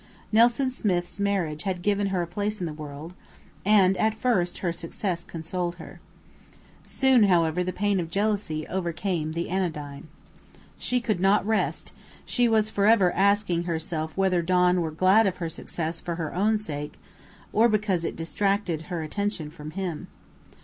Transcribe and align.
Nelson 0.31 0.71
Smith's 0.71 1.19
marriage 1.19 1.61
had 1.61 1.83
given 1.83 2.07
her 2.07 2.23
a 2.23 2.25
place 2.25 2.59
in 2.59 2.65
the 2.65 2.73
world, 2.73 3.13
and 3.63 3.95
at 3.97 4.15
first 4.15 4.57
her 4.65 4.73
success 4.73 5.23
consoled 5.23 5.75
her. 5.75 5.99
Soon, 6.83 7.25
however, 7.25 7.63
the 7.63 7.71
pain 7.71 7.99
of 7.99 8.09
jealousy 8.09 8.65
overcame 8.67 9.33
the 9.33 9.47
anodyne. 9.47 10.07
She 10.79 11.01
could 11.01 11.19
not 11.19 11.45
rest; 11.45 11.91
she 12.25 12.47
was 12.49 12.71
forever 12.71 13.11
asking 13.11 13.65
herself 13.65 14.17
whether 14.17 14.41
Don 14.41 14.81
were 14.81 14.89
glad 14.89 15.27
of 15.27 15.37
her 15.37 15.49
success 15.49 16.01
for 16.01 16.15
her 16.15 16.33
own 16.33 16.57
sake, 16.57 16.97
or 17.53 17.69
because 17.69 18.03
it 18.03 18.15
distracted 18.15 18.81
her 18.89 19.03
attention 19.03 19.51
from 19.51 19.69
him. 19.69 20.07